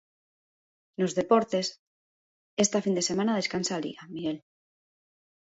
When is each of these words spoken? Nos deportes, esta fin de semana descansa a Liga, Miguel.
Nos 0.99 1.15
deportes, 1.19 1.67
esta 2.63 2.83
fin 2.85 2.95
de 2.97 3.07
semana 3.09 3.37
descansa 3.39 3.73
a 3.75 3.83
Liga, 3.85 4.03
Miguel. 4.13 4.37